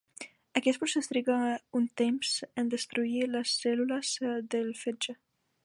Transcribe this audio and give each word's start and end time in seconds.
Aquest 0.59 0.79
procés 0.83 1.09
triga 1.11 1.35
un 1.81 1.85
temps 2.03 2.31
en 2.63 2.73
destruir 2.73 3.21
les 3.37 3.55
cèl·lules 3.65 4.17
del 4.57 4.73
fetge. 4.85 5.17